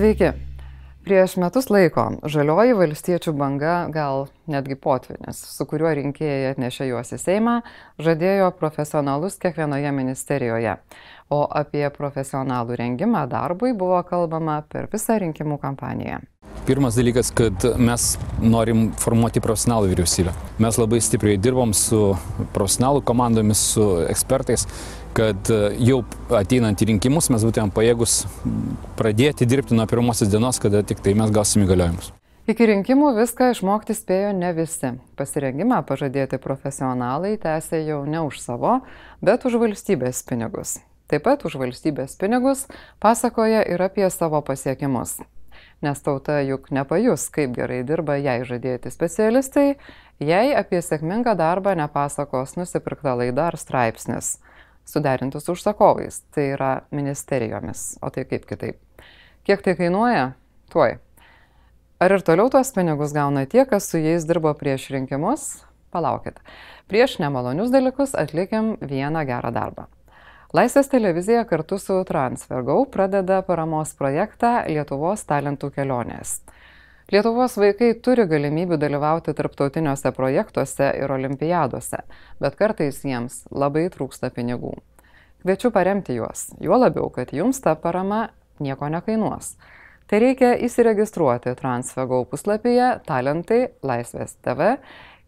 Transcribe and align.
Sveiki. 0.00 0.30
Prieš 1.04 1.34
metus 1.36 1.66
laiko 1.68 2.06
žalioji 2.24 2.72
valstiečių 2.78 3.34
banga, 3.36 3.72
gal 3.92 4.30
netgi 4.48 4.78
potvinis, 4.80 5.42
su 5.52 5.66
kuriuo 5.68 5.90
rinkėjai 5.98 6.54
atnešė 6.54 6.86
juos 6.88 7.12
į 7.12 7.18
Seimą, 7.20 7.58
žadėjo 8.00 8.46
profesionalus 8.56 9.36
kiekvienoje 9.42 9.92
ministerijoje. 9.92 10.78
O 11.28 11.42
apie 11.44 11.84
profesionalų 11.92 12.80
rengimą 12.80 13.26
darbui 13.28 13.74
buvo 13.76 14.00
kalbama 14.08 14.62
per 14.72 14.88
visą 14.88 15.18
rinkimų 15.20 15.60
kampaniją. 15.60 16.22
Pirmas 16.64 16.96
dalykas, 16.96 17.28
kad 17.36 17.64
mes 17.76 18.14
norim 18.40 18.88
formuoti 19.04 19.44
profesionalų 19.44 19.92
vyriausybę. 19.92 20.32
Mes 20.64 20.80
labai 20.80 21.02
stipriai 21.04 21.36
dirbom 21.36 21.76
su 21.76 22.14
profesionalų 22.56 23.04
komandomis, 23.04 23.68
su 23.74 23.86
ekspertais 24.08 24.64
kad 25.12 25.50
e, 25.50 25.58
jau 25.82 26.00
ateinant 26.36 26.80
į 26.80 26.92
rinkimus 26.92 27.30
mes 27.32 27.44
būtumėm 27.46 27.72
pajėgus 27.74 28.22
pradėti 28.98 29.48
dirbti 29.48 29.76
nuo 29.76 29.86
pirmosios 29.90 30.30
dienos, 30.30 30.60
kada 30.62 30.82
tik 30.86 31.02
tai 31.04 31.16
mes 31.18 31.32
gausim 31.34 31.64
įgaliojimus. 31.66 32.12
Iki 32.50 32.66
rinkimų 32.66 33.12
viską 33.14 33.50
išmokti 33.52 33.94
spėjo 33.94 34.30
ne 34.34 34.50
visi. 34.56 34.94
Pasirengimą 35.18 35.82
pažadėti 35.86 36.40
profesionalai 36.42 37.36
tęsė 37.38 37.82
jau 37.84 38.00
ne 38.08 38.24
už 38.26 38.40
savo, 38.42 38.80
bet 39.22 39.44
už 39.46 39.58
valstybės 39.60 40.24
pinigus. 40.26 40.78
Taip 41.10 41.26
pat 41.26 41.44
už 41.46 41.58
valstybės 41.60 42.16
pinigus 42.18 42.64
pasakoja 43.02 43.62
ir 43.66 43.82
apie 43.82 44.08
savo 44.10 44.40
pasiekimus. 44.46 45.20
Nes 45.84 46.02
tauta 46.04 46.40
juk 46.44 46.70
nepajus, 46.74 47.28
kaip 47.32 47.54
gerai 47.56 47.82
dirba 47.86 48.18
jai 48.20 48.40
žadėti 48.48 48.90
specialistai, 48.92 49.76
jei 50.18 50.54
apie 50.56 50.82
sėkmingą 50.84 51.36
darbą 51.38 51.76
nepasakos 51.78 52.56
nusipirkta 52.58 53.14
laida 53.20 53.50
ar 53.52 53.60
straipsnis 53.60 54.38
suderinti 54.90 55.40
su 55.40 55.54
užsakovais, 55.56 56.22
tai 56.34 56.50
yra 56.56 56.72
ministerijomis, 56.90 57.98
o 58.02 58.10
tai 58.10 58.26
kaip 58.28 58.46
kitaip. 58.50 58.80
Kiek 59.46 59.62
tai 59.64 59.76
kainuoja? 59.78 60.32
Tuoj. 60.72 60.98
Ar 62.00 62.12
ir 62.16 62.22
toliau 62.24 62.50
tuos 62.52 62.72
pinigus 62.72 63.14
gauna 63.16 63.46
tie, 63.46 63.64
kas 63.68 63.90
su 63.90 64.00
jais 64.00 64.26
dirbo 64.28 64.52
prieš 64.56 64.88
rinkimus? 64.94 65.48
Palaukit. 65.90 66.38
Prieš 66.88 67.18
nemalonius 67.22 67.72
dalykus 67.72 68.14
atlikim 68.18 68.76
vieną 68.80 69.24
gerą 69.26 69.50
darbą. 69.54 69.88
Laisvės 70.54 70.88
televizija 70.90 71.44
kartu 71.46 71.76
su 71.78 72.00
Transfergau 72.06 72.82
pradeda 72.90 73.36
paramos 73.46 73.92
projektą 73.94 74.64
Lietuvos 74.66 75.22
talentų 75.28 75.70
kelionės. 75.76 76.40
Lietuvos 77.10 77.56
vaikai 77.58 77.96
turi 78.06 78.22
galimybių 78.30 78.76
dalyvauti 78.78 79.32
tarptautiniuose 79.34 80.12
projektuose 80.14 80.92
ir 80.94 81.10
olimpiadose, 81.10 82.04
bet 82.38 82.54
kartais 82.54 83.00
jiems 83.02 83.40
labai 83.50 83.88
trūksta 83.90 84.30
pinigų. 84.30 84.76
Kviečiu 85.42 85.72
paremti 85.74 86.14
juos, 86.14 86.44
juo 86.62 86.78
labiau, 86.78 87.08
kad 87.10 87.32
jums 87.34 87.58
ta 87.64 87.74
parama 87.74 88.28
nieko 88.62 88.86
nekainuos. 88.94 89.56
Tai 90.06 90.20
reikia 90.22 90.52
įsiregistruoti 90.62 91.56
Transfegau 91.58 92.28
puslapyje 92.30 92.92
Talentai 93.10 93.60
Laisvės 93.82 94.36
TV 94.46 94.76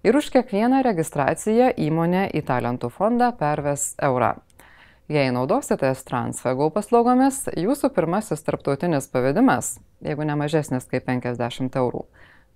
ir 0.06 0.22
už 0.22 0.30
kiekvieną 0.36 0.84
registraciją 0.86 1.72
įmonė 1.82 2.28
į 2.30 2.46
talentų 2.46 2.94
fondą 2.94 3.32
perves 3.42 3.96
eurą. 3.98 4.36
Jei 5.12 5.28
naudositės 5.28 6.06
Transfegau 6.08 6.70
paslaugomis, 6.72 7.42
jūsų 7.58 7.90
pirmasis 7.92 8.40
tarptautinis 8.46 9.10
pavedimas, 9.12 9.74
jeigu 10.00 10.24
ne 10.24 10.36
mažesnis 10.40 10.86
kaip 10.88 11.04
50 11.04 11.76
eurų, 11.76 12.00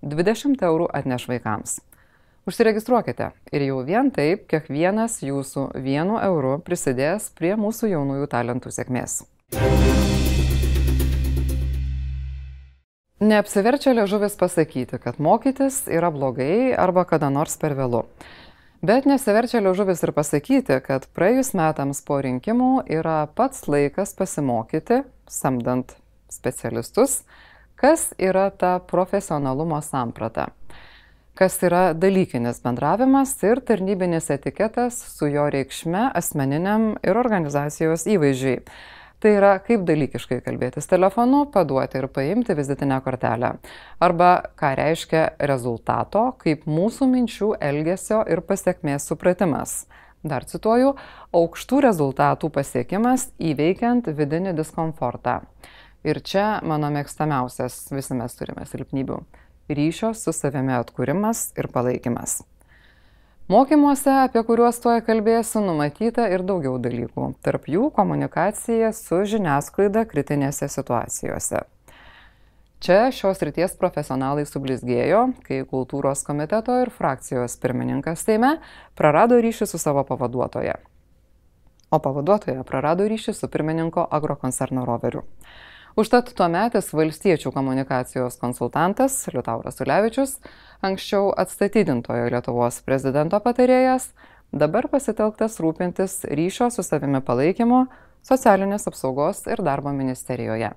20 0.01 0.65
eurų 0.65 0.87
atneš 0.97 1.27
vaikams. 1.29 1.75
Užsiregistruokite 2.49 3.29
ir 3.53 3.67
jau 3.67 3.83
vien 3.85 4.09
taip 4.15 4.47
kiekvienas 4.49 5.19
jūsų 5.27 5.67
vienu 5.85 6.17
euru 6.23 6.55
prisidės 6.65 7.29
prie 7.37 7.53
mūsų 7.61 7.91
jaunųjų 7.93 8.31
talentų 8.33 8.73
sėkmės. 8.73 9.19
Neapsiverčia 13.21 13.93
liežuvis 13.99 14.39
pasakyti, 14.41 14.97
kad 15.03 15.21
mokytis 15.21 15.83
yra 15.93 16.09
blogai 16.15 16.73
arba 16.73 17.05
kada 17.05 17.29
nors 17.29 17.61
per 17.61 17.77
vėlu. 17.77 18.07
Bet 18.85 19.07
nesiverčia 19.09 19.63
liaužuvis 19.65 20.03
ir 20.05 20.13
pasakyti, 20.13 20.77
kad 20.85 21.07
praėjus 21.17 21.55
metams 21.57 22.03
po 22.05 22.19
rinkimų 22.21 22.85
yra 22.93 23.23
pats 23.33 23.65
laikas 23.73 24.13
pasimokyti, 24.19 25.01
samdant 25.33 25.95
specialistus, 26.29 27.23
kas 27.81 28.11
yra 28.21 28.51
ta 28.53 28.77
profesionalumo 28.85 29.81
samprata, 29.81 30.51
kas 31.41 31.57
yra 31.65 31.95
dalykinis 31.97 32.61
bendravimas 32.65 33.33
ir 33.49 33.63
tarnybinis 33.65 34.29
etiketas 34.37 35.01
su 35.17 35.31
jo 35.33 35.49
reikšme 35.53 36.11
asmeniniam 36.13 36.99
ir 37.01 37.17
organizacijos 37.17 38.05
įvaizdžiai. 38.13 38.61
Tai 39.17 39.31
yra 39.33 39.55
kaip 39.65 39.87
dalykiškai 39.89 40.43
kalbėtis 40.45 40.89
telefonu, 40.91 41.47
paduoti 41.49 42.03
ir 42.03 42.07
paimti 42.13 42.53
vizitinę 42.57 42.99
kortelę. 43.05 43.55
Arba 44.05 44.31
ką 44.61 44.75
reiškia 44.77 45.23
rezultato, 45.51 46.35
kaip 46.43 46.67
mūsų 46.69 47.09
minčių 47.15 47.55
elgesio 47.65 48.21
ir 48.29 48.43
pasiekmės 48.45 49.09
supratimas. 49.09 49.87
Dar 50.27 50.45
cituoju, 50.45 50.93
aukštų 51.37 51.81
rezultatų 51.87 52.51
pasiekimas 52.53 53.31
įveikiant 53.41 54.11
vidinį 54.19 54.53
diskomfortą. 54.59 55.39
Ir 56.07 56.21
čia 56.21 56.61
mano 56.63 56.91
mėgstamiausias, 56.93 57.87
visi 57.95 58.15
mes 58.19 58.37
turime 58.37 58.67
silpnybių- 58.69 59.23
ryšio 59.79 60.13
su 60.15 60.33
savimi 60.33 60.77
atkūrimas 60.77 61.53
ir 61.57 61.69
palaikymas. 61.73 62.43
Mokymuose, 63.47 64.11
apie 64.11 64.41
kuriuos 64.43 64.81
tuoj 64.83 65.05
kalbėsiu, 65.07 65.61
numatyta 65.63 66.25
ir 66.35 66.43
daugiau 66.43 66.81
dalykų. 66.83 67.29
Tarp 67.47 67.69
jų 67.71 67.93
komunikacija 67.95 68.89
su 68.91 69.21
žiniasklaida 69.23 70.03
kritinėse 70.11 70.67
situacijose. 70.67 71.61
Čia 72.83 72.97
šios 73.15 73.45
ryties 73.47 73.77
profesionalai 73.79 74.49
sublizgėjo, 74.51 75.21
kai 75.47 75.61
kultūros 75.71 76.27
komiteto 76.27 76.75
ir 76.83 76.91
frakcijos 76.91 77.55
pirmininkas 77.63 78.27
Seime 78.27 78.57
prarado 78.99 79.39
ryšį 79.39 79.71
su 79.71 79.79
savo 79.79 80.03
pavaduotoja. 80.11 80.75
O 81.95 82.03
pavaduotoja 82.03 82.67
prarado 82.67 83.07
ryšį 83.07 83.37
su 83.45 83.47
pirmininko 83.47 84.09
agrokoncerno 84.11 84.83
roveriu. 84.91 85.23
Užtat 85.97 86.29
tuo 86.37 86.45
metis 86.53 86.91
valstiečių 86.93 87.55
komunikacijos 87.55 88.35
konsultantas 88.37 89.15
Liutauras 89.33 89.81
Ulevičius, 89.81 90.35
anksčiau 90.85 91.31
atstatydintojo 91.33 92.27
Lietuvos 92.35 92.83
prezidento 92.85 93.39
patarėjas, 93.41 94.11
dabar 94.53 94.91
pasitelktas 94.93 95.57
rūpintis 95.65 96.19
ryšio 96.29 96.69
su 96.75 96.85
savimi 96.85 97.23
palaikymo 97.25 97.87
socialinės 98.29 98.85
apsaugos 98.91 99.41
ir 99.49 99.63
darbo 99.65 99.95
ministerijoje. 99.97 100.75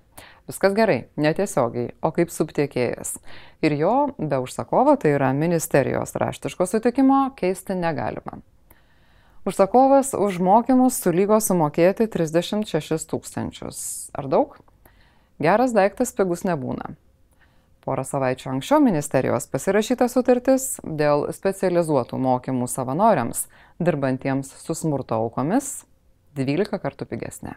Viskas 0.47 0.77
gerai, 0.77 1.01
netiesiogiai, 1.19 1.91
o 1.99 2.13
kaip 2.15 2.31
subtiekėjas. 2.31 3.17
Ir 3.59 3.75
jo 3.75 3.93
be 4.15 4.39
užsakovo, 4.39 4.95
tai 5.03 5.17
yra 5.17 5.33
ministerijos 5.35 6.15
raštiško 6.15 6.69
sutikimo, 6.77 7.25
keisti 7.35 7.75
negalima. 7.75 8.39
Užsakovas 9.43 10.15
už 10.15 10.39
mokymus 10.39 11.03
sulygo 11.03 11.43
sumokėti 11.43 12.07
36 12.07 13.11
tūkstančius. 13.11 13.83
Ar 14.15 14.31
daug? 14.31 14.55
Geras 15.39 15.71
daiktas 15.71 16.11
pigus 16.17 16.43
nebūna. 16.43 16.97
Porą 17.85 18.03
savaičių 18.03 18.49
anksčiau 18.57 18.81
ministerijos 18.83 19.47
pasirašyta 19.47 20.09
sutartis 20.11 20.65
dėl 20.83 21.29
specializuotų 21.31 22.19
mokymų 22.19 22.67
savanoriams, 22.67 23.45
dirbantiems 23.79 24.51
su 24.59 24.75
smurto 24.75 25.15
aukomis, 25.23 25.85
12 26.35 26.81
kartų 26.83 27.07
pigesnė. 27.07 27.55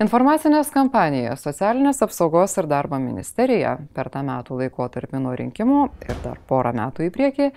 Informacinės 0.00 0.72
kampanijas 0.74 1.42
Socialinės 1.46 2.02
apsaugos 2.02 2.56
ir 2.58 2.66
darbo 2.66 2.98
ministerija 2.98 3.76
per 3.94 4.10
tą 4.10 4.24
metų 4.26 4.58
laikotarpį 4.64 5.22
nuo 5.22 5.36
rinkimų 5.38 5.80
ir 6.08 6.22
dar 6.24 6.40
porą 6.50 6.74
metų 6.74 7.06
į 7.06 7.14
priekį 7.14 7.50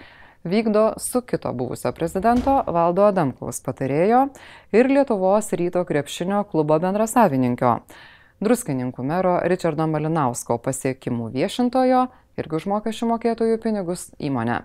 vykdo 0.53 0.85
su 0.99 1.21
kito 1.25 1.53
buvusio 1.55 1.93
prezidento 1.95 2.59
Valdo 2.67 3.07
Adamkaus 3.07 3.63
patarėjo 3.63 4.25
ir 4.75 4.91
Lietuvos 4.91 5.53
ryto 5.55 5.85
krepšinio 5.87 6.43
klubo 6.51 6.77
bendrasavininkio 6.83 7.77
druskininkų 8.41 9.03
mero 9.05 9.37
Richardo 9.45 9.87
Malinausko 9.87 10.57
pasiekimų 10.63 11.29
viešintojo 11.33 12.07
irgi 12.39 12.59
už 12.59 12.69
mokesčių 12.71 13.09
mokėtojų 13.13 13.59
pinigus 13.61 14.07
įmonę. 14.17 14.63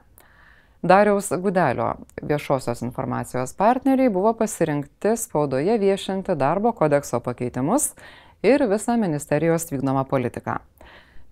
Dariaus 0.83 1.33
Gudelio 1.43 1.97
viešosios 2.23 2.85
informacijos 2.87 3.53
partneriai 3.59 4.13
buvo 4.15 4.33
pasirinkti 4.39 5.17
spaudoje 5.19 5.75
viešinti 5.79 6.37
darbo 6.39 6.73
kodekso 6.73 7.19
pakeitimus 7.21 7.93
ir 8.47 8.63
visą 8.71 8.95
ministerijos 8.97 9.67
vykdomą 9.73 10.05
politiką. 10.07 10.61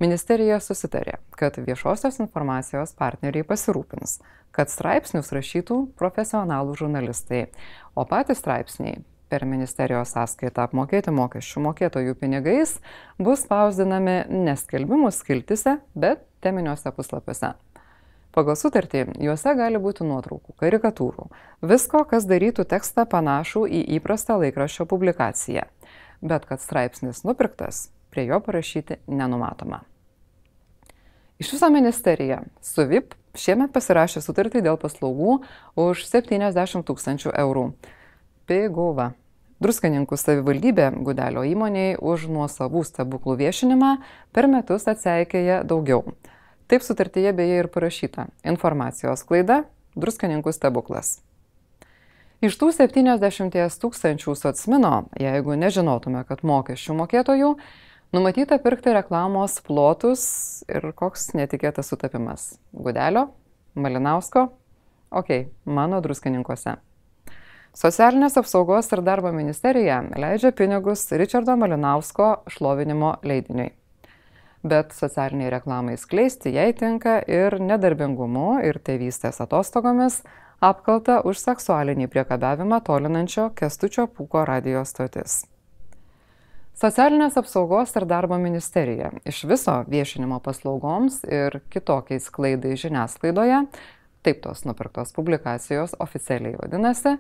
Ministerija 0.03 0.59
susitarė, 0.61 1.21
kad 1.31 1.57
viešosios 1.57 2.19
informacijos 2.21 2.93
partneriai 2.99 3.47
pasirūpins, 3.49 4.19
kad 4.53 4.69
straipsnius 4.69 5.31
rašytų 5.33 5.79
profesionalų 5.97 6.75
žurnalistai, 6.83 7.47
o 7.95 8.05
patys 8.05 8.43
straipsniai 8.43 8.99
per 9.29 9.45
ministerijos 9.49 10.15
sąskaitą 10.15 10.67
apmokėti 10.69 11.15
mokesčių 11.15 11.63
mokėtojų 11.69 12.17
pinigais 12.21 12.77
bus 13.19 13.45
spausdinami 13.47 14.19
ne 14.31 14.57
skelbimų 14.59 15.13
skiltise, 15.15 15.79
bet 15.95 16.23
teminiuose 16.45 16.93
puslapiuose. 16.95 17.55
Pagal 18.37 18.59
sutartį 18.61 19.07
juose 19.25 19.55
gali 19.57 19.81
būti 19.81 20.05
nuotraukų, 20.05 20.53
karikatūrų, 20.61 21.31
visko, 21.65 22.03
kas 22.05 22.29
darytų 22.29 22.67
tekstą 22.69 23.07
panašų 23.09 23.65
į 23.65 23.83
įprastą 23.97 24.37
laikraščio 24.43 24.85
publikaciją. 24.91 25.65
Bet 26.21 26.45
kad 26.49 26.61
straipsnis 26.61 27.25
nupirktas, 27.25 27.87
prie 28.13 28.27
jo 28.29 28.41
parašyti 28.45 29.01
nenumatoma. 29.09 29.81
Iš 31.41 31.53
viso 31.53 31.71
ministerija 31.73 32.43
su 32.65 32.85
VIP 32.89 33.17
šiemet 33.37 33.73
pasirašė 33.73 34.23
sutartį 34.25 34.63
dėl 34.65 34.79
paslaugų 34.81 35.39
už 35.81 36.05
70 36.09 36.85
tūkstančių 36.89 37.35
eurų. 37.43 37.67
Piguva. 38.47 39.11
Druskaninkų 39.59 40.15
savivaldybė 40.21 40.93
Gudelio 41.03 41.43
įmoniai 41.49 41.97
už 41.99 42.29
nuosavų 42.31 42.85
stebuklų 42.87 43.35
viešinimą 43.41 43.97
per 44.37 44.47
metus 44.53 44.87
atseikėja 44.87 45.65
daugiau. 45.67 46.05
Taip 46.71 46.85
sutartyje 46.87 47.33
beje 47.35 47.59
ir 47.65 47.69
parašyta- 47.73 48.29
informacijos 48.53 49.25
klaida- 49.27 49.65
druskaninkų 50.03 50.53
stebuklas. 50.55 51.19
Iš 52.41 52.55
tų 52.55 52.71
70 52.71 53.81
tūkstančių 53.83 54.37
socmino, 54.37 55.09
jeigu 55.19 55.57
nežinotume, 55.59 56.25
kad 56.29 56.43
mokesčių 56.43 56.95
mokėtojų, 57.03 57.57
numatyta 58.13 58.63
pirkti 58.63 58.95
reklamos 58.95 59.61
plotus 59.61 60.63
ir 60.69 60.93
koks 60.93 61.33
netikėtas 61.35 61.91
sutapimas- 61.91 62.59
Gudelio, 62.85 63.31
Malinausko, 63.75 64.53
ok, 65.11 65.49
mano 65.65 66.01
druskaninkose. 66.01 66.77
Socialinės 67.77 68.39
apsaugos 68.41 68.87
ir 68.95 69.03
darbo 69.05 69.29
ministerija 69.37 69.99
leidžia 70.17 70.49
pinigus 70.57 71.03
Richardo 71.13 71.59
Malinausko 71.61 72.29
šlovinimo 72.49 73.11
leidiniui. 73.21 73.75
Bet 74.65 74.95
socialiniai 74.97 75.51
reklamai 75.53 75.99
skleisti 76.01 76.55
jai 76.55 76.71
tinka 76.73 77.19
ir 77.29 77.59
nedarbingumu, 77.61 78.63
ir 78.65 78.79
tėvystės 78.81 79.43
atostogomis 79.45 80.23
apkalta 80.65 81.19
už 81.29 81.43
seksualinį 81.43 82.09
priekabiavimą 82.15 82.79
tolinančio 82.87 83.51
Kestučio 83.59 84.07
Pūko 84.09 84.47
radijos 84.49 84.95
stotis. 84.97 85.35
Socialinės 86.81 87.37
apsaugos 87.37 87.93
ir 88.01 88.07
darbo 88.09 88.39
ministerija 88.41 89.11
iš 89.29 89.43
viso 89.53 89.83
viešinimo 89.85 90.41
paslaugoms 90.41 91.27
ir 91.29 91.61
kitokiais 91.69 92.31
klaidai 92.33 92.73
žiniasklaidoje, 92.81 93.67
taip 94.25 94.41
tos 94.49 94.65
nupirktos 94.65 95.13
publikacijos 95.13 95.93
oficialiai 96.01 96.57
vadinasi, 96.57 97.19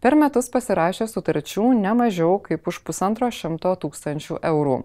per 0.00 0.16
metus 0.18 0.50
pasirašė 0.52 1.08
sutarčių 1.10 1.70
ne 1.78 1.94
mažiau 1.96 2.38
kaip 2.44 2.68
už 2.68 2.82
pusantro 2.86 3.30
šimto 3.32 3.74
tūkstančių 3.82 4.40
eurų. 4.52 4.78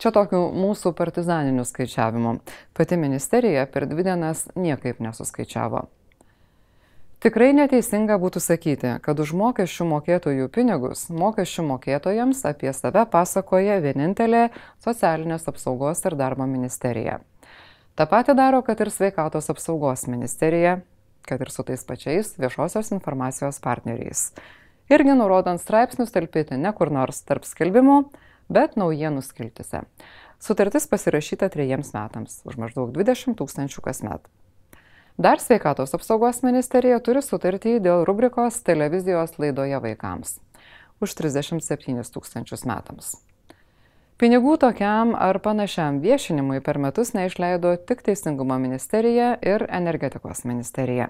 Čia 0.00 0.12
tokių 0.16 0.40
mūsų 0.56 0.94
partizaninių 0.96 1.66
skaičiavimų. 1.68 2.38
Pati 2.72 2.96
ministerija 2.96 3.66
per 3.68 3.84
dvi 3.88 4.06
dienas 4.06 4.46
niekaip 4.56 5.02
nesuskaičiavo. 5.04 5.88
Tikrai 7.20 7.50
neteisinga 7.52 8.16
būtų 8.16 8.40
sakyti, 8.40 8.94
kad 9.04 9.18
už 9.20 9.34
mokesčių 9.36 9.84
mokėtojų 9.90 10.46
pinigus 10.54 11.02
mokesčių 11.12 11.66
mokėtojams 11.68 12.40
apie 12.48 12.72
save 12.72 13.02
pasakoja 13.12 13.76
vienintelė 13.84 14.46
socialinės 14.80 15.44
apsaugos 15.52 16.00
ir 16.08 16.16
darbo 16.16 16.46
ministerija. 16.48 17.18
Ta 17.92 18.06
pati 18.08 18.32
daro, 18.32 18.62
kad 18.64 18.80
ir 18.80 18.88
sveikatos 18.88 19.52
apsaugos 19.52 20.06
ministerija, 20.08 20.78
kad 21.26 21.40
ir 21.40 21.52
su 21.52 21.64
tais 21.66 21.84
pačiais 21.86 22.34
viešosios 22.40 22.92
informacijos 22.96 23.60
partneriais. 23.62 24.30
Irgi 24.90 25.14
nurodant 25.14 25.62
straipsnius 25.62 26.10
talpyti 26.14 26.58
ne 26.58 26.72
kur 26.74 26.90
nors 26.90 27.22
tarp 27.26 27.46
skelbimų, 27.46 28.02
bet 28.50 28.76
naujienų 28.80 29.22
skiltise. 29.22 29.84
Sutartis 30.40 30.88
pasirašyta 30.90 31.50
trejiems 31.52 31.92
metams, 31.94 32.40
už 32.48 32.58
maždaug 32.58 32.90
20 32.96 33.36
tūkstančių 33.38 33.84
kasmet. 33.84 34.26
Dar 35.20 35.38
sveikatos 35.42 35.92
apsaugos 35.94 36.40
ministerija 36.42 36.98
turi 37.04 37.20
sutartį 37.22 37.76
dėl 37.84 38.06
rubrikos 38.08 38.62
televizijos 38.64 39.36
laidoje 39.38 39.82
vaikams 39.84 40.38
už 41.00 41.16
37 41.16 42.04
tūkstančius 42.12 42.66
metams. 42.68 43.16
Pinigų 44.20 44.58
tokiam 44.60 45.14
ar 45.16 45.38
panašiam 45.40 46.02
viešinimui 46.04 46.58
per 46.60 46.76
metus 46.76 47.14
neišleido 47.16 47.70
tik 47.88 48.02
Teisingumo 48.04 48.58
ministerija 48.60 49.30
ir 49.40 49.62
energetikos 49.72 50.42
ministerija. 50.44 51.06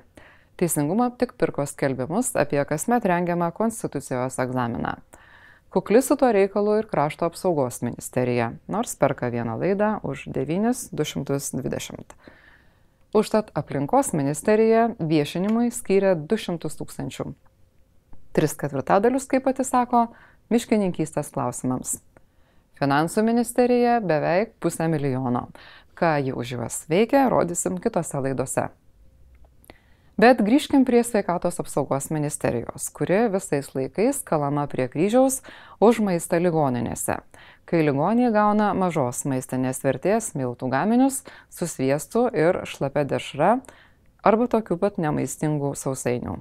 Teisingumo 0.54 1.08
tik 1.18 1.32
pirko 1.34 1.64
skelbimus 1.66 2.28
apie 2.38 2.62
kasmet 2.68 3.08
rengiamą 3.10 3.48
konstitucijos 3.56 4.38
egzaminą. 4.38 4.92
Kukli 5.74 6.02
su 6.06 6.14
tuo 6.20 6.28
reikalu 6.30 6.76
ir 6.78 6.86
krašto 6.92 7.26
apsaugos 7.26 7.80
ministerija, 7.82 8.52
nors 8.70 8.94
perka 8.94 9.26
vieną 9.34 9.56
laidą 9.58 9.88
už 10.06 10.28
9220. 10.30 12.14
Užtat 13.14 13.50
aplinkos 13.58 14.12
ministerija 14.14 14.84
viešinimui 15.00 15.72
skyrė 15.74 16.14
200 16.14 16.70
tūkstančių. 16.78 17.26
Tris 18.38 18.54
ketvirtadalius, 18.54 19.26
kaip 19.26 19.48
pati 19.50 19.66
sako, 19.66 20.04
miškininkystės 20.54 21.34
klausimams. 21.34 21.98
Finansų 22.80 23.20
ministerija 23.26 23.98
beveik 24.00 24.54
pusę 24.60 24.86
milijono. 24.88 25.50
Ką 25.92 26.14
ji 26.24 26.32
už 26.32 26.52
juos 26.56 26.78
veikia, 26.88 27.26
rodysim 27.28 27.76
kitose 27.76 28.22
laidose. 28.24 28.70
Bet 30.20 30.40
grįžkim 30.44 30.86
prie 30.88 31.02
sveikatos 31.04 31.60
apsaugos 31.60 32.08
ministerijos, 32.12 32.88
kuri 32.96 33.26
visais 33.32 33.68
laikais 33.76 34.22
kalama 34.24 34.66
prie 34.68 34.88
kryžiaus 34.88 35.38
už 35.80 36.00
maistą 36.04 36.40
ligoninėse, 36.40 37.18
kai 37.68 37.80
ligonė 37.84 38.32
gauna 38.32 38.72
mažos 38.76 39.26
maistinės 39.28 39.80
vertės 39.84 40.32
miltų 40.36 40.68
gaminius 40.72 41.22
su 41.52 41.68
sviestu 41.68 42.26
ir 42.32 42.62
šlapia 42.68 43.04
dešra 43.12 43.58
arba 44.24 44.48
tokių 44.48 44.80
pat 44.80 45.00
nemaistingų 45.00 45.72
sausainių. 45.76 46.40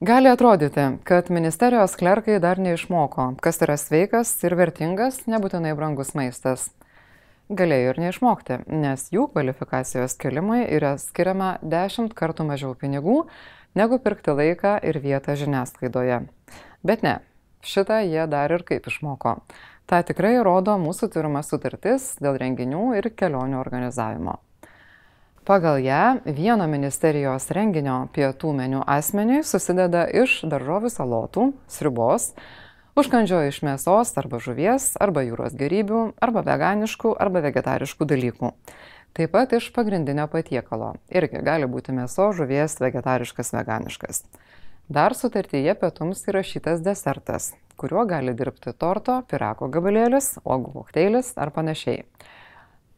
Gali 0.00 0.28
atrodyti, 0.28 0.80
kad 1.04 1.30
ministerijos 1.30 1.96
klerkai 1.96 2.36
dar 2.38 2.58
neišmoko, 2.62 3.32
kas 3.42 3.56
yra 3.66 3.74
sveikas 3.74 4.30
ir 4.46 4.54
vertingas, 4.54 5.24
nebūtinai 5.26 5.72
brangus 5.74 6.12
maistas. 6.14 6.68
Galėjo 7.50 7.96
ir 7.96 7.98
neišmokti, 8.04 8.60
nes 8.70 9.08
jų 9.10 9.26
kvalifikacijos 9.32 10.14
kelimui 10.22 10.60
yra 10.70 10.92
skiriama 11.02 11.56
dešimt 11.66 12.14
kartų 12.14 12.46
mažiau 12.46 12.78
pinigų, 12.78 13.24
negu 13.74 13.98
pirkti 13.98 14.38
laiką 14.38 14.78
ir 14.86 15.02
vietą 15.02 15.34
žiniasklaidoje. 15.34 16.20
Bet 16.86 17.02
ne, 17.02 17.18
šitą 17.66 17.98
jie 18.06 18.30
dar 18.30 18.54
ir 18.54 18.62
kaip 18.70 18.86
išmoko. 18.86 19.40
Ta 19.90 20.04
tikrai 20.06 20.36
rodo 20.46 20.78
mūsų 20.78 21.10
turima 21.10 21.42
sutartis 21.42 22.12
dėl 22.22 22.38
renginių 22.38 22.92
ir 23.02 23.10
kelionių 23.18 23.58
organizavimo. 23.58 24.38
Pagal 25.48 25.80
ją 25.80 26.20
vieno 26.28 26.66
ministerijos 26.68 27.46
renginio 27.56 28.02
pietų 28.12 28.50
meniu 28.52 28.82
asmeniui 28.84 29.38
susideda 29.48 30.02
iš 30.12 30.42
daržovių 30.44 30.90
salotų, 30.92 31.46
sriubos, 31.72 32.34
užkandžio 33.00 33.40
iš 33.48 33.62
mėsos 33.64 34.12
arba 34.20 34.42
žuvies, 34.44 34.90
arba 35.00 35.24
jūros 35.24 35.56
gerybių, 35.56 36.02
arba 36.20 36.44
veganiškų, 36.50 37.14
arba 37.16 37.40
vegetariškų 37.48 38.10
dalykų. 38.12 38.52
Taip 39.16 39.32
pat 39.32 39.56
iš 39.56 39.72
pagrindinio 39.72 40.28
patiekalo. 40.28 40.92
Irgi 41.08 41.40
gali 41.40 41.64
būti 41.64 41.96
mėso, 41.96 42.28
žuvies, 42.36 42.76
vegetariškas, 42.84 43.56
veganiškas. 43.56 44.26
Dar 44.92 45.16
sutartyje 45.16 45.78
pietums 45.80 46.28
įrašytas 46.28 46.84
desertas, 46.84 47.54
kuriuo 47.80 48.04
gali 48.04 48.36
dirbti 48.36 48.76
torto, 48.76 49.22
pirako 49.32 49.72
gabalėlis, 49.72 50.34
uogų 50.44 50.82
kokteilis 50.82 51.38
ar 51.40 51.56
panašiai. 51.56 52.04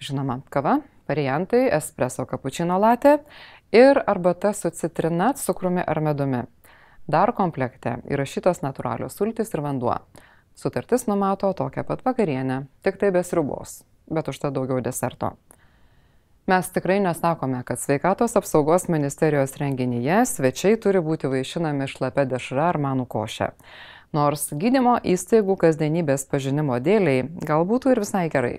Žinoma, 0.03 0.43
kava, 0.51 0.81
variantai- 1.11 1.69
espreso 1.81 2.27
cappuccino 2.27 2.79
latte 2.79 3.19
ir 3.73 4.03
arbata 4.07 4.53
su 4.53 4.71
citrina, 4.71 5.33
cukrumi 5.35 5.83
ar 5.87 6.01
medumi. 6.01 6.43
Dar 7.07 7.33
komplekte 7.35 7.97
įrašytos 8.07 8.63
natūralios 8.63 9.17
sultis 9.19 9.55
ir 9.55 9.61
vanduo. 9.65 9.97
Sutartis 10.55 11.07
numato 11.09 11.53
tokią 11.53 11.85
pat 11.87 12.05
vakarienę, 12.05 12.67
tik 12.83 12.99
tai 13.01 13.11
be 13.11 13.23
sriubos, 13.23 13.83
bet 14.11 14.29
užtat 14.29 14.55
daugiau 14.55 14.81
deserto. 14.81 15.33
Mes 16.47 16.71
tikrai 16.75 17.01
nesakome, 17.01 17.63
kad 17.65 17.79
sveikatos 17.79 18.37
apsaugos 18.37 18.89
ministerijos 18.89 19.57
renginyje 19.61 20.25
svečiai 20.27 20.81
turi 20.83 20.99
būti 20.99 21.31
vaišinami 21.31 21.87
šlapia 21.87 22.27
dešra 22.27 22.71
ar 22.73 22.79
manų 22.79 23.07
košė. 23.07 23.53
Nors 24.13 24.49
gydymo 24.51 24.97
įstaigų 25.07 25.57
kasdienybės 25.57 26.27
pažinimo 26.31 26.81
dėliai 26.83 27.29
gal 27.47 27.67
būtų 27.67 27.95
ir 27.95 28.03
visai 28.03 28.27
gerai 28.33 28.59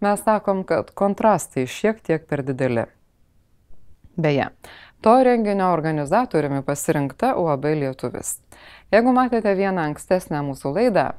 mes 0.00 0.22
sakom, 0.22 0.64
kad 0.64 0.90
kontrastai 0.94 1.66
šiek 1.66 2.00
tiek 2.04 2.26
per 2.28 2.42
dideli. 2.46 2.86
Beje, 4.16 4.48
to 5.00 5.14
renginio 5.24 5.72
organizatoriumi 5.72 6.62
pasirinkta 6.64 7.34
UAB 7.36 7.64
Lietuvis. 7.80 8.38
Jeigu 8.92 9.12
matėte 9.12 9.52
vieną 9.56 9.90
ankstesnę 9.90 10.40
mūsų 10.46 10.72
laidą, 10.78 11.10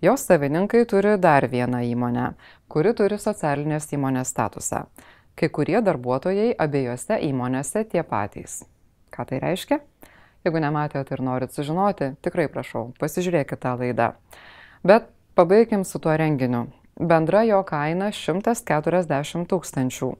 jos 0.00 0.24
savininkai 0.28 0.84
turi 0.88 1.16
dar 1.20 1.48
vieną 1.52 1.82
įmonę, 1.90 2.30
kuri 2.68 2.94
turi 2.96 3.18
socialinės 3.20 3.90
įmonės 3.92 4.32
statusą. 4.32 4.86
Kai 5.36 5.50
kurie 5.52 5.82
darbuotojai 5.84 6.54
abiejose 6.58 7.20
įmonėse 7.28 7.84
tie 7.92 8.00
patys. 8.02 8.62
Ką 9.12 9.28
tai 9.28 9.40
reiškia? 9.42 9.82
Jeigu 10.46 10.62
nematėte 10.62 11.12
ir 11.12 11.20
norit 11.26 11.52
sužinoti, 11.52 12.14
tikrai 12.24 12.46
prašau, 12.48 12.92
pasižiūrėkite 13.00 13.60
tą 13.60 13.74
laidą. 13.80 14.12
Bet 14.86 15.10
pabaigim 15.36 15.84
su 15.84 16.00
tuo 16.00 16.16
renginiu. 16.16 16.68
Bendra 16.96 17.42
jo 17.44 17.60
kaina 17.68 18.08
140 18.08 19.44
tūkstančių. 19.50 20.10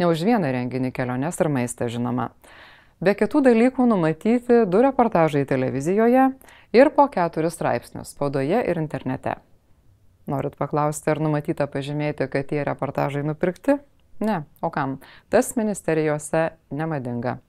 Ne 0.00 0.08
už 0.08 0.24
vieną 0.24 0.52
renginį 0.54 0.92
keliones 0.96 1.36
ir 1.40 1.50
maistą 1.52 1.90
žinoma. 1.92 2.30
Be 3.02 3.12
kitų 3.18 3.42
dalykų 3.44 3.84
numatyti 3.90 4.62
du 4.64 4.80
reportažai 4.80 5.44
televizijoje 5.44 6.30
ir 6.72 6.90
po 6.96 7.08
keturis 7.12 7.58
straipsnius 7.58 8.14
spaudoje 8.14 8.62
ir 8.64 8.80
internete. 8.80 9.36
Norit 10.30 10.56
paklausti, 10.56 11.10
ar 11.10 11.20
numatyta 11.20 11.66
pažymėti, 11.66 12.30
kad 12.30 12.48
tie 12.48 12.62
reportažai 12.64 13.26
nupirkti? 13.26 13.80
Ne, 14.22 14.44
o 14.62 14.70
kam? 14.70 15.00
Tas 15.28 15.56
ministerijose 15.58 16.52
nemadinga. 16.70 17.40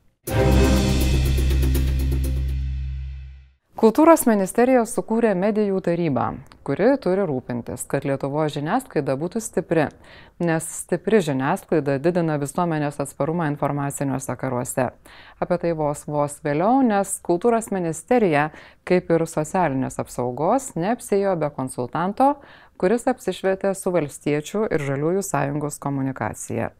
Kultūros 3.84 4.22
ministerija 4.24 4.86
sukūrė 4.88 5.34
medijų 5.36 5.82
tarybą, 5.84 6.30
kuri 6.64 6.86
turi 7.04 7.26
rūpintis, 7.28 7.82
kad 7.92 8.06
Lietuvo 8.08 8.46
žiniasklaida 8.48 9.18
būtų 9.20 9.42
stipri, 9.44 9.90
nes 10.40 10.70
stipri 10.78 11.20
žiniasklaida 11.26 11.98
didina 12.00 12.38
visuomenės 12.40 13.02
atsparumą 13.04 13.50
informaciniuose 13.52 14.38
karuose. 14.40 14.88
Apie 15.36 15.60
tai 15.60 15.74
vos 15.76 16.06
vos 16.08 16.40
vėliau, 16.48 16.80
nes 16.88 17.12
kultūros 17.28 17.74
ministerija, 17.76 18.54
kaip 18.88 19.12
ir 19.12 19.28
socialinės 19.28 20.00
apsaugos, 20.00 20.70
neapsėjo 20.80 21.36
be 21.44 21.52
konsultanto, 21.52 22.38
kuris 22.80 23.04
apsišvietė 23.12 23.76
su 23.76 23.92
valstiečių 23.92 24.70
ir 24.72 24.88
žaliųjų 24.94 25.28
sąjungos 25.28 25.84
komunikacija. 25.84 26.72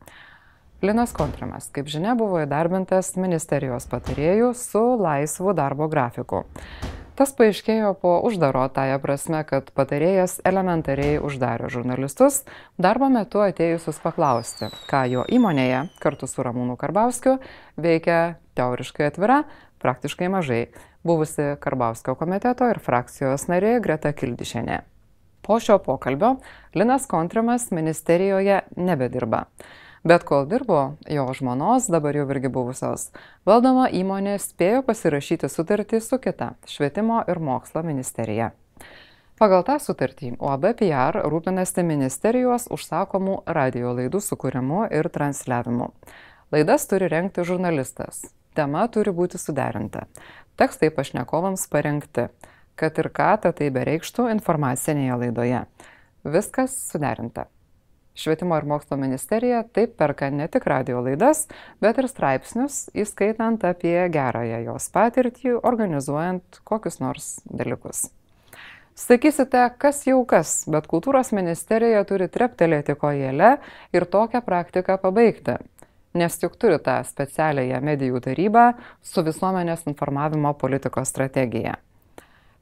Linas 0.84 1.14
Kontrimas, 1.16 1.70
kaip 1.72 1.88
žinia, 1.88 2.12
buvo 2.12 2.42
įdarbintas 2.44 3.14
ministerijos 3.16 3.86
patarėjų 3.88 4.50
su 4.52 4.82
laisvu 5.00 5.54
darbo 5.56 5.86
grafiku. 5.88 6.42
Tas 7.16 7.32
paaiškėjo 7.38 7.94
po 8.02 8.18
uždaro 8.28 8.66
tąją 8.76 8.98
prasme, 9.00 9.40
kad 9.48 9.70
patarėjas 9.80 10.42
elementariai 10.44 11.22
uždarė 11.24 11.70
žurnalistus, 11.72 12.42
darbo 12.76 13.08
metu 13.08 13.40
atėjusius 13.46 14.02
paklausti, 14.04 14.68
ką 14.90 15.06
jo 15.08 15.24
įmonėje 15.24 15.86
kartu 16.04 16.28
su 16.28 16.44
Ramūnu 16.44 16.76
Karbauskiu 16.82 17.38
veikia 17.80 18.36
teoriškai 18.60 19.08
atvira, 19.08 19.46
praktiškai 19.80 20.28
mažai, 20.36 20.66
buvusi 21.08 21.54
Karbauskio 21.64 22.18
komiteto 22.20 22.68
ir 22.74 22.82
frakcijos 22.84 23.48
narė 23.48 23.78
Greta 23.80 24.12
Kildišenė. 24.12 24.82
Po 25.48 25.62
šio 25.64 25.80
pokalbio 25.88 26.34
Linas 26.76 27.08
Kontrimas 27.08 27.70
ministerijoje 27.72 28.66
nebedirba. 28.76 29.46
Bet 30.04 30.26
kol 30.28 30.44
dirbo, 30.52 30.98
jo 31.08 31.24
žmonos, 31.32 31.86
dabar 31.88 32.18
jau 32.18 32.26
irgi 32.28 32.50
buvusios, 32.52 33.06
valdoma 33.48 33.86
įmonė 33.88 34.34
spėjo 34.36 34.82
pasirašyti 34.84 35.48
sutartį 35.48 36.02
su 36.04 36.20
kita- 36.20 36.50
švietimo 36.74 37.22
ir 37.32 37.40
mokslo 37.40 37.84
ministerija. 37.88 38.52
Pagal 39.40 39.64
tą 39.64 39.78
sutartį 39.80 40.34
UAB 40.40 40.74
PR 40.82 41.22
rūpinasi 41.24 41.86
ministerijos 41.88 42.68
užsakomų 42.68 43.44
radio 43.48 43.96
laidų 43.96 44.20
sukūrimu 44.20 44.92
ir 44.92 45.08
transliavimu. 45.08 45.90
Laidas 46.52 46.86
turi 46.88 47.08
renkti 47.08 47.48
žurnalistas. 47.48 48.26
Tema 48.54 48.88
turi 48.88 49.12
būti 49.12 49.40
suderinta. 49.40 50.04
Tekstai 50.58 50.92
pašnekovams 50.92 51.68
parengti, 51.68 52.28
kad 52.76 53.00
ir 53.00 53.10
ką 53.10 53.40
tai 53.42 53.72
bereikštų 53.72 54.30
informacinėje 54.36 55.18
laidoje. 55.18 55.66
Viskas 56.24 56.76
suderinta. 56.92 57.48
Švietimo 58.16 58.58
ir 58.58 58.66
mokslo 58.70 58.98
ministerija 58.98 59.64
taip 59.74 59.96
perka 59.98 60.30
ne 60.30 60.48
tik 60.48 60.68
radio 60.70 61.02
laidas, 61.02 61.48
bet 61.82 61.98
ir 61.98 62.08
straipsnius, 62.10 62.88
įskaitant 62.94 63.64
apie 63.66 63.98
gerąją 64.14 64.60
jos 64.68 64.90
patirtį, 64.94 65.56
organizuojant 65.66 66.60
kokius 66.64 67.00
nors 67.02 67.32
dalykus. 67.50 68.12
Sakysite, 68.94 69.64
kas 69.82 70.04
jau 70.06 70.20
kas, 70.30 70.52
bet 70.70 70.86
kultūros 70.92 71.32
ministerija 71.34 72.04
turi 72.06 72.28
treptelėti 72.30 72.94
kojelę 73.02 73.56
ir 73.98 74.06
tokią 74.06 74.44
praktiką 74.46 75.00
pabaigti, 75.02 75.58
nes 76.14 76.38
juk 76.44 76.60
turi 76.62 76.78
tą 76.78 77.00
specialiąją 77.08 77.82
medijų 77.82 78.22
tarybą 78.28 78.68
su 79.02 79.26
visuomenės 79.26 79.88
informavimo 79.90 80.54
politikos 80.54 81.10
strategija. 81.10 81.80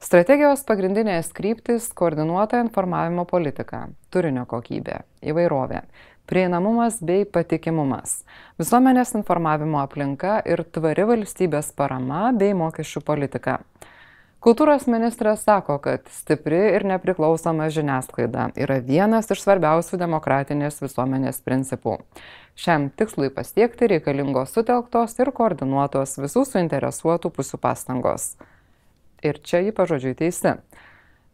Strategijos 0.02 0.64
pagrindinės 0.66 1.28
kryptis- 1.30 1.84
koordinuota 1.98 2.58
informavimo 2.58 3.22
politika, 3.24 3.84
turinio 4.10 4.42
kokybė, 4.50 4.96
įvairovė, 5.22 5.84
prieinamumas 6.26 6.96
bei 7.06 7.22
patikimumas, 7.24 8.24
visuomenės 8.58 9.14
informavimo 9.14 9.78
aplinka 9.78 10.40
ir 10.44 10.64
tvari 10.64 11.06
valstybės 11.06 11.70
parama 11.76 12.32
bei 12.34 12.50
mokesčių 12.52 13.04
politika. 13.04 13.60
Kultūros 14.42 14.88
ministras 14.90 15.44
sako, 15.46 15.78
kad 15.78 16.08
stipri 16.10 16.74
ir 16.74 16.82
nepriklausoma 16.82 17.68
žiniasklaida 17.70 18.50
yra 18.56 18.80
vienas 18.82 19.30
iš 19.30 19.44
svarbiausių 19.44 20.00
demokratinės 20.02 20.82
visuomenės 20.82 21.38
principų. 21.46 22.00
Šiam 22.56 22.90
tikslui 22.90 23.30
pasiekti 23.30 23.86
reikalingos 23.86 24.50
sutelktos 24.50 25.14
ir 25.20 25.30
koordinuotos 25.30 26.18
visų 26.18 26.42
suinteresuotų 26.42 27.30
pusių 27.30 27.62
pastangos. 27.62 28.34
Ir 29.22 29.38
čia 29.42 29.62
jį 29.62 29.74
pažodžiui 29.76 30.16
teisi. 30.18 30.56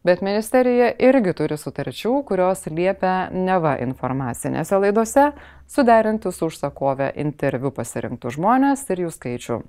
Bet 0.03 0.21
ministerija 0.23 0.93
irgi 0.95 1.33
turi 1.35 1.57
sutarčių, 1.59 2.13
kurios 2.27 2.63
liepia 2.71 3.27
neva 3.35 3.73
informacinėse 3.83 4.77
laidose 4.79 5.25
suderinti 5.67 6.31
su 6.31 6.47
užsakovė 6.47 7.09
interviu 7.19 7.73
pasirinktų 7.75 8.31
žmonės 8.37 8.85
ir 8.93 9.03
jų 9.03 9.11
skaičių. 9.17 9.59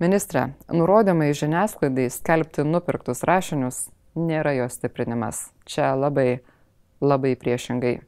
Ministre, 0.00 0.48
nurodymai 0.72 1.28
žiniasklaidai 1.36 2.08
skelbti 2.10 2.64
nupirktus 2.66 3.20
rašinius 3.28 3.84
nėra 4.16 4.56
jos 4.56 4.78
stiprinimas. 4.78 5.50
Čia 5.68 5.92
labai, 5.98 6.40
labai 7.04 7.36
priešingai. 7.36 7.98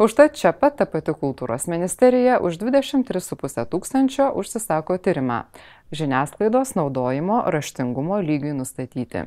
Užtat 0.00 0.38
čia 0.40 0.54
pat 0.56 0.78
ta 0.78 0.86
pati 0.88 1.12
kultūros 1.12 1.66
ministerija 1.68 2.38
už 2.40 2.56
23,5 2.62 3.66
tūkstančio 3.68 4.30
užsisako 4.40 4.96
tyrimą 4.96 5.42
žiniasklaidos 5.92 6.74
naudojimo 6.78 7.42
raštingumo 7.50 8.20
lygiui 8.24 8.54
nustatyti. 8.56 9.26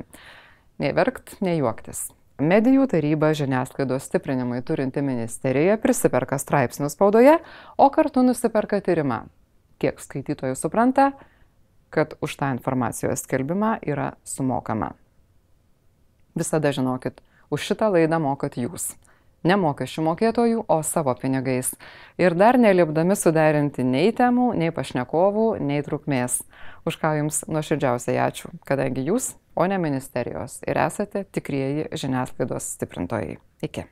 Nei 0.78 0.92
verkt, 0.96 1.36
nei 1.44 1.58
juoktis. 1.60 2.08
Medijų 2.42 2.88
taryba 2.90 3.30
žiniasklaidos 3.36 4.08
stiprinimui 4.08 4.58
turinti 4.66 5.04
ministerija 5.06 5.76
prisiperka 5.78 6.38
straipsnius 6.42 6.96
spaudoje, 6.96 7.36
o 7.78 7.86
kartu 7.94 8.24
nusiperka 8.26 8.80
tyrimą. 8.82 9.20
Kiek 9.78 10.02
skaitytojų 10.02 10.56
supranta, 10.58 11.12
kad 11.94 12.16
už 12.24 12.34
tą 12.40 12.50
informacijos 12.56 13.22
skelbimą 13.22 13.76
yra 13.86 14.14
sumokama. 14.26 14.94
Visada 16.34 16.74
žinokit, 16.74 17.22
už 17.54 17.70
šitą 17.70 17.92
laidą 17.94 18.18
mokat 18.18 18.58
jūs 18.58 18.96
ne 19.44 19.56
mokesčių 19.60 20.04
mokėtojų, 20.08 20.64
o 20.68 20.78
savo 20.86 21.14
pinigais. 21.20 21.72
Ir 22.20 22.36
dar 22.38 22.58
nelipdami 22.60 23.16
suderinti 23.18 23.86
nei 23.86 24.12
temų, 24.16 24.52
nei 24.58 24.74
pašnekovų, 24.74 25.48
nei 25.62 25.84
trukmės. 25.86 26.42
Už 26.88 26.98
ką 27.00 27.14
jums 27.20 27.44
nuoširdžiausiai 27.48 28.20
ačiū, 28.26 28.52
kadangi 28.68 29.06
jūs, 29.08 29.34
o 29.56 29.68
ne 29.70 29.78
ministerijos, 29.80 30.60
ir 30.68 30.80
esate 30.84 31.26
tikrieji 31.32 31.90
žiniasklaidos 31.94 32.74
stiprintojai. 32.76 33.38
Iki. 33.64 33.88